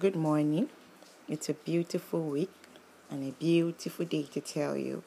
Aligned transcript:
Good 0.00 0.14
morning. 0.14 0.68
It's 1.28 1.48
a 1.48 1.54
beautiful 1.54 2.22
week 2.22 2.52
and 3.10 3.28
a 3.28 3.32
beautiful 3.32 4.04
day 4.04 4.28
to 4.30 4.40
tell 4.40 4.76
you 4.76 5.02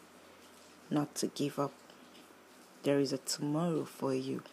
not 0.89 1.15
to 1.15 1.27
give 1.27 1.57
up. 1.57 1.71
There 2.83 2.99
is 2.99 3.13
a 3.13 3.17
tomorrow 3.19 3.85
for 3.85 4.13
you. 4.13 4.43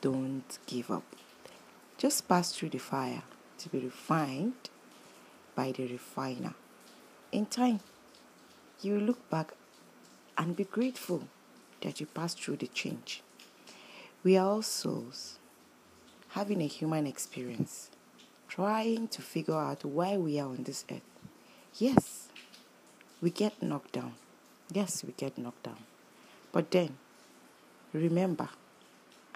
Don't 0.00 0.58
give 0.64 0.90
up. 0.90 1.04
Just 1.98 2.26
pass 2.26 2.52
through 2.52 2.70
the 2.70 2.78
fire 2.78 3.22
to 3.58 3.68
be 3.68 3.80
refined 3.80 4.70
by 5.54 5.72
the 5.72 5.86
refiner. 5.88 6.54
In 7.30 7.44
time, 7.44 7.80
you 8.80 8.98
look 8.98 9.28
back 9.28 9.52
and 10.38 10.56
be 10.56 10.64
grateful 10.64 11.28
that 11.82 12.00
you 12.00 12.06
passed 12.06 12.42
through 12.42 12.56
the 12.56 12.68
change. 12.68 13.22
We 14.24 14.38
are 14.38 14.46
all 14.46 14.62
souls 14.62 15.38
having 16.30 16.62
a 16.62 16.66
human 16.66 17.06
experience 17.06 17.90
trying 18.50 19.06
to 19.06 19.22
figure 19.22 19.54
out 19.54 19.84
why 19.84 20.16
we 20.16 20.40
are 20.40 20.48
on 20.48 20.64
this 20.64 20.84
earth. 20.90 21.00
Yes, 21.78 22.26
we 23.22 23.30
get 23.30 23.62
knocked 23.62 23.92
down. 23.92 24.14
Yes, 24.72 25.04
we 25.04 25.12
get 25.16 25.38
knocked 25.38 25.62
down. 25.62 25.78
But 26.50 26.72
then, 26.72 26.98
remember 27.92 28.48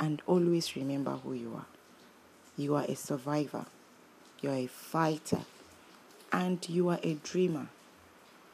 and 0.01 0.21
always 0.27 0.75
remember 0.75 1.13
who 1.13 1.33
you 1.33 1.53
are. 1.55 1.67
You 2.57 2.75
are 2.75 2.85
a 2.89 2.97
survivor, 2.97 3.67
you 4.41 4.51
are 4.51 4.57
a 4.57 4.67
fighter, 4.67 5.43
and 6.33 6.69
you 6.69 6.89
are 6.89 6.99
a 7.05 7.15
dreamer. 7.15 7.69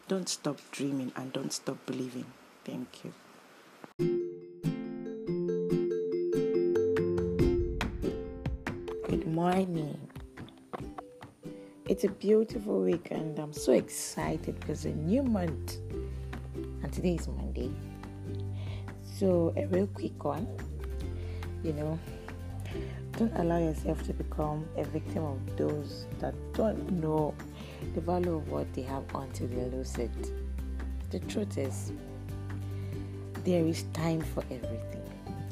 Don't 0.09 0.29
stop 0.29 0.59
dreaming 0.73 1.13
and 1.17 1.33
don't 1.33 1.55
stop 1.55 1.79
believing. 1.87 2.27
Thank 2.67 3.05
you. 3.05 3.13
Good 9.09 9.27
morning. 9.27 10.10
It's 11.91 12.05
a 12.05 12.09
beautiful 12.09 12.83
week, 12.83 13.09
and 13.11 13.37
I'm 13.41 13.53
so 13.53 13.73
excited 13.73 14.61
because 14.61 14.85
a 14.85 14.91
new 14.91 15.25
month, 15.25 15.79
and 16.55 16.93
today 16.93 17.17
is 17.17 17.27
Monday. 17.27 17.73
So, 19.03 19.53
a 19.57 19.67
real 19.67 19.89
quick 19.89 20.23
one 20.23 20.47
you 21.65 21.73
know, 21.73 21.99
don't 23.19 23.33
allow 23.35 23.59
yourself 23.59 24.05
to 24.05 24.13
become 24.13 24.69
a 24.77 24.85
victim 24.85 25.25
of 25.25 25.57
those 25.57 26.07
that 26.21 26.33
don't 26.53 26.93
know 26.93 27.35
the 27.97 28.01
value 28.01 28.37
of 28.37 28.49
what 28.49 28.73
they 28.73 28.83
have 28.83 29.03
until 29.13 29.49
they 29.49 29.77
lose 29.77 29.99
it. 29.99 30.31
The 31.11 31.19
truth 31.19 31.59
is, 31.59 31.91
there 33.43 33.65
is 33.67 33.83
time 33.95 34.21
for 34.21 34.45
everything. 34.45 35.03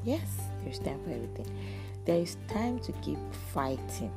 Yes, 0.04 0.38
there's 0.62 0.78
time 0.78 1.02
for 1.02 1.10
everything. 1.10 1.52
There 2.04 2.20
is 2.20 2.36
time 2.46 2.78
to 2.78 2.92
keep 3.02 3.18
fighting 3.52 4.12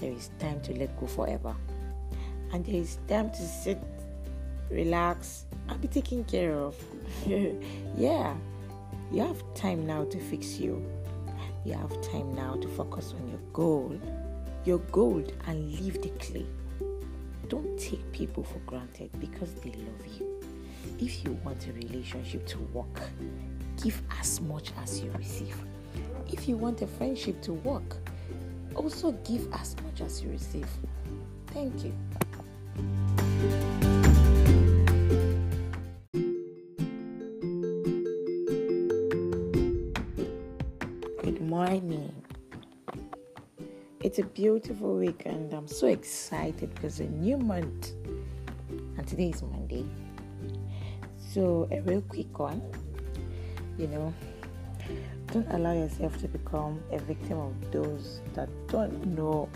there 0.00 0.12
is 0.12 0.30
time 0.38 0.60
to 0.62 0.72
let 0.74 0.98
go 0.98 1.06
forever. 1.06 1.54
And 2.52 2.64
there 2.64 2.76
is 2.76 2.98
time 3.08 3.30
to 3.30 3.42
sit, 3.42 3.78
relax, 4.70 5.44
and 5.68 5.80
be 5.80 5.88
taken 5.88 6.24
care 6.24 6.54
of. 6.54 6.76
yeah, 7.96 8.34
you 9.10 9.22
have 9.22 9.42
time 9.54 9.86
now 9.86 10.04
to 10.04 10.18
fix 10.18 10.58
you. 10.58 10.84
You 11.64 11.74
have 11.74 12.00
time 12.00 12.34
now 12.34 12.54
to 12.54 12.68
focus 12.68 13.14
on 13.18 13.28
your 13.28 13.40
goal, 13.52 14.00
your 14.64 14.78
goal, 14.78 15.22
and 15.46 15.72
leave 15.80 16.00
the 16.00 16.10
clay. 16.20 16.46
Don't 17.48 17.78
take 17.78 18.10
people 18.12 18.44
for 18.44 18.58
granted 18.60 19.10
because 19.20 19.52
they 19.54 19.70
love 19.70 20.06
you. 20.18 20.40
If 20.98 21.24
you 21.24 21.32
want 21.44 21.66
a 21.66 21.72
relationship 21.72 22.46
to 22.46 22.58
work, 22.72 23.00
give 23.82 24.00
as 24.20 24.40
much 24.40 24.72
as 24.82 25.00
you 25.00 25.10
receive. 25.12 25.56
If 26.30 26.48
you 26.48 26.56
want 26.56 26.82
a 26.82 26.86
friendship 26.86 27.40
to 27.42 27.52
work, 27.54 27.96
also 28.88 29.12
give 29.22 29.46
as 29.52 29.76
much 29.84 30.00
as 30.00 30.22
you 30.22 30.30
receive. 30.30 30.66
Thank 31.48 31.84
you. 31.84 31.92
Good 41.22 41.42
morning. 41.42 42.14
It's 44.00 44.20
a 44.20 44.24
beautiful 44.24 44.96
week, 44.96 45.24
and 45.26 45.52
I'm 45.52 45.68
so 45.68 45.88
excited 45.88 46.74
because 46.74 47.00
a 47.00 47.08
new 47.08 47.36
month, 47.36 47.92
and 48.96 49.06
today 49.06 49.28
is 49.28 49.42
Monday. 49.42 49.84
So, 51.34 51.68
a 51.70 51.82
real 51.82 52.00
quick 52.00 52.38
one, 52.38 52.62
you 53.76 53.86
know, 53.88 54.14
don't 55.32 55.46
allow 55.50 55.72
yourself 55.72 56.18
to 56.20 56.28
become 56.28 56.80
a 56.90 56.98
victim 56.98 57.38
of 57.38 57.70
those 57.70 58.20
that 58.34 58.48
don't 58.68 59.06
know 59.08 59.48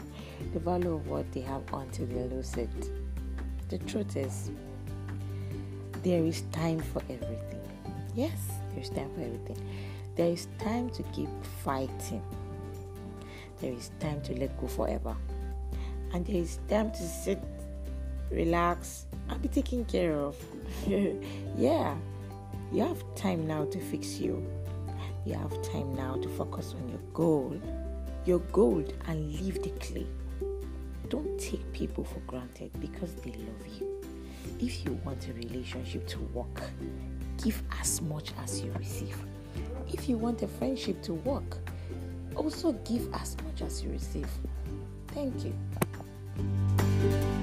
the 0.52 0.58
value 0.58 0.94
of 0.94 1.06
what 1.08 1.30
they 1.32 1.40
have 1.40 1.62
until 1.72 2.06
they 2.06 2.24
lose 2.24 2.54
it. 2.56 2.90
The 3.68 3.78
truth 3.78 4.16
is, 4.16 4.50
there 6.02 6.22
is 6.22 6.42
time 6.52 6.80
for 6.80 7.00
everything. 7.08 7.60
Yes, 8.14 8.38
there's 8.74 8.90
time 8.90 9.10
for 9.14 9.22
everything. 9.22 9.56
There 10.16 10.26
is 10.26 10.46
time 10.58 10.90
to 10.90 11.02
keep 11.04 11.30
fighting. 11.64 12.22
There 13.60 13.72
is 13.72 13.90
time 13.98 14.20
to 14.22 14.34
let 14.38 14.60
go 14.60 14.66
forever. 14.66 15.16
And 16.12 16.26
there 16.26 16.36
is 16.36 16.58
time 16.68 16.90
to 16.90 17.02
sit, 17.02 17.42
relax, 18.30 19.06
and 19.30 19.40
be 19.40 19.48
taken 19.48 19.86
care 19.86 20.14
of. 20.14 20.36
yeah, 21.56 21.96
you 22.70 22.82
have 22.82 23.02
time 23.14 23.46
now 23.46 23.64
to 23.66 23.80
fix 23.80 24.18
you 24.18 24.46
you 25.24 25.34
have 25.34 25.62
time 25.62 25.94
now 25.94 26.16
to 26.16 26.28
focus 26.30 26.74
on 26.74 26.88
your 26.88 27.00
goal, 27.14 27.60
your 28.24 28.40
goal, 28.50 28.84
and 29.06 29.32
leave 29.40 29.62
the 29.62 29.70
clay. 29.70 30.06
Don't 31.08 31.38
take 31.38 31.72
people 31.72 32.04
for 32.04 32.20
granted 32.20 32.70
because 32.80 33.14
they 33.16 33.32
love 33.32 33.66
you. 33.78 34.00
If 34.60 34.84
you 34.84 34.98
want 35.04 35.28
a 35.28 35.32
relationship 35.34 36.06
to 36.08 36.18
work, 36.34 36.62
give 37.42 37.62
as 37.80 38.00
much 38.00 38.32
as 38.42 38.60
you 38.62 38.72
receive. 38.78 39.16
If 39.92 40.08
you 40.08 40.16
want 40.16 40.42
a 40.42 40.48
friendship 40.48 41.02
to 41.02 41.14
work, 41.14 41.58
also 42.34 42.72
give 42.72 43.12
as 43.14 43.36
much 43.44 43.62
as 43.62 43.82
you 43.82 43.90
receive. 43.90 44.28
Thank 45.08 45.44
you. 45.44 47.41